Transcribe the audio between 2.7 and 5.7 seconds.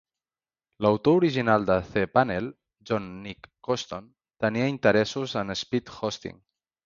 John Nick Koston, tenia interessos en